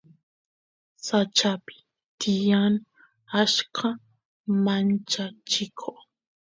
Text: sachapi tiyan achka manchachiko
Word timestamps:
sachapi 1.05 1.75
tiyan 2.19 2.73
achka 3.41 3.87
manchachiko 4.63 5.89